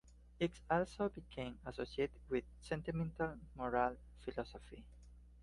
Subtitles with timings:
[0.39, 4.83] It also became associated with sentimental moral philosophy.